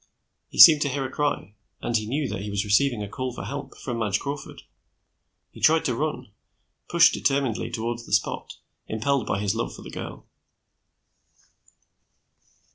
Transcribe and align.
He 0.49 0.57
seemed 0.57 0.81
to 0.81 0.89
hear 0.89 1.05
a 1.05 1.11
cry, 1.11 1.53
and 1.79 1.95
he 1.95 2.07
knew 2.07 2.27
that 2.29 2.41
he 2.41 2.49
was 2.49 2.65
receiving 2.65 3.03
a 3.03 3.07
call 3.07 3.33
for 3.33 3.45
help 3.45 3.77
from 3.77 3.99
Madge 3.99 4.19
Crawford. 4.19 4.63
He 5.51 5.61
tried 5.61 5.85
to 5.85 5.95
run, 5.95 6.31
pushed 6.89 7.13
determinedly 7.13 7.69
toward 7.69 7.99
the 7.99 8.11
spot, 8.13 8.55
impelled 8.87 9.27
by 9.27 9.39
his 9.41 9.53
love 9.53 9.75
for 9.75 9.83
the 9.83 9.91
girl. 9.91 10.25